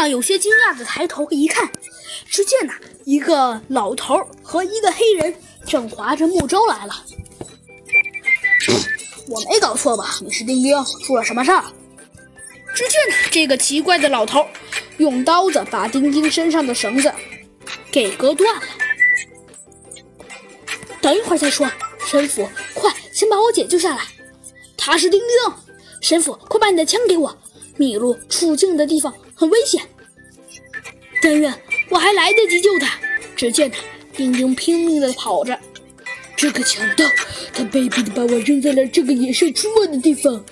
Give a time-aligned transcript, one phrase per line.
[0.00, 1.70] 啊有些惊讶的抬头一看，
[2.26, 2.72] 只见呐
[3.04, 5.34] 一个老头和一个黑人
[5.66, 7.04] 正划着木舟来了。
[9.28, 10.16] 我没搞错吧？
[10.22, 11.62] 你是丁丁，出了什么事儿？
[12.74, 14.46] 只见呐这个奇怪的老头
[14.96, 17.12] 用刀子把丁丁身上的绳子
[17.92, 18.62] 给割断了。
[21.02, 21.70] 等一会儿再说，
[22.06, 24.02] 神父，快先把我解救下来。
[24.78, 25.54] 他是丁丁，
[26.00, 27.36] 神父，快把你的枪给我。
[27.76, 29.80] 米露处境的地方很危险，
[31.22, 31.50] 但愿
[31.88, 32.98] 我还来得及救他。
[33.34, 33.78] 只见他
[34.14, 35.58] 丁丁拼命地跑着，
[36.36, 37.06] 这个强盗，
[37.54, 40.44] 他卑鄙地把我扔在了这个野兽出没的地方。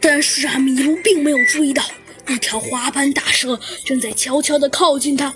[0.00, 1.80] 但是啊，米卢并没有注意到，
[2.26, 5.32] 一条花斑大蛇正在悄悄地靠近他。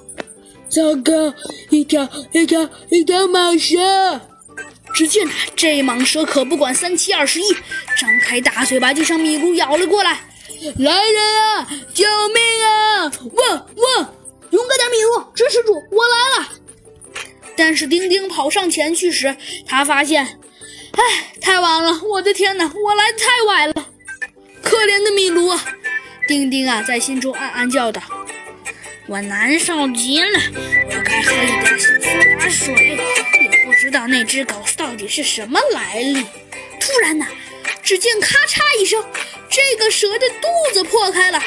[0.69, 1.33] 糟糕，
[1.71, 4.21] 一条一条一条蟒蛇！
[4.93, 7.45] 只见他这蟒蛇可不管三七二十一，
[7.97, 10.23] 张开大嘴巴就向米卢咬了过来。
[10.79, 11.69] 来人啊！
[15.45, 16.49] 米露，支持住，我来了。
[17.57, 20.25] 但是丁丁跑上前去时，他发现，
[20.93, 22.01] 哎，太晚了！
[22.03, 23.75] 我的天哪，我来的太晚了！
[24.63, 25.65] 可怜的米卢啊！
[26.27, 28.03] 丁丁啊，在心中暗暗叫道
[29.07, 30.41] ：“我难受极了，
[30.89, 31.93] 我该喝一点苏
[32.39, 32.99] 打水。
[33.41, 36.25] 也不知道那只狗到底是什么来历。”
[36.81, 37.27] 突然呢，
[37.83, 39.03] 只见咔嚓一声。
[39.51, 41.41] 这个蛇的肚子破开了，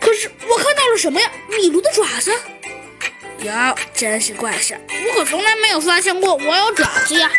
[0.00, 1.30] 可是我看什么呀？
[1.48, 2.32] 米卢的爪子。
[3.40, 7.30] 哟，真是怪事，我可从来没有发现过我有爪子呀！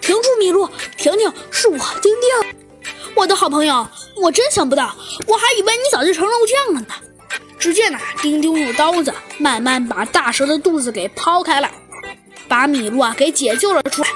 [0.00, 3.86] 停住，米卢，婷婷，是我，丁丁，我的好朋友。
[4.16, 4.94] 我真想不到，
[5.26, 6.86] 我还以为你早就成肉酱了呢。
[7.58, 11.70] 只见呐，丁丁用刀子慢慢把大蛇的肚子给剖开了，
[12.46, 14.08] 把米露啊给解救了出来。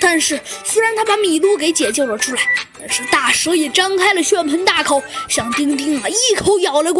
[0.00, 2.42] 但是，虽然他把米露给解救了出来，
[2.78, 6.96] 但是大蛇也张开了血盆大口，向丁丁啊一口咬了过。